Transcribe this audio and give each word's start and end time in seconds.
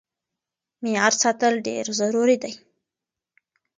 معيار 0.81 1.11
ساتل 1.21 1.53
ډېر 1.67 1.85
ضروري 1.99 2.37
دی. 2.43 2.53